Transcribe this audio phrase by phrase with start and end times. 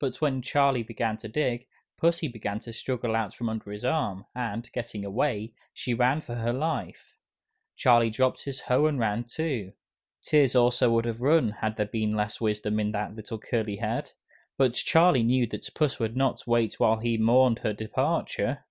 [0.00, 4.26] But when Charlie began to dig, Pussy began to struggle out from under his arm,
[4.34, 7.16] and, getting away, she ran for her life.
[7.74, 9.72] Charlie dropped his hoe and ran too.
[10.20, 14.12] Tears also would have run had there been less wisdom in that little curly head.
[14.58, 18.66] But Charlie knew that Puss would not wait while he mourned her departure!